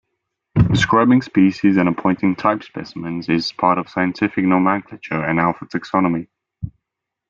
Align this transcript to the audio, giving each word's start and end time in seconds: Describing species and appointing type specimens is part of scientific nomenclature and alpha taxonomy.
Describing 0.71 1.21
species 1.21 1.77
and 1.77 1.87
appointing 1.87 2.35
type 2.35 2.63
specimens 2.63 3.29
is 3.29 3.51
part 3.51 3.77
of 3.77 3.87
scientific 3.87 4.43
nomenclature 4.43 5.23
and 5.23 5.39
alpha 5.39 5.67
taxonomy. 5.67 6.27